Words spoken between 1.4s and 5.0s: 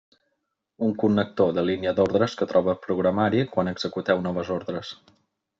de línia d'ordres que troba programari quan executeu noves ordres.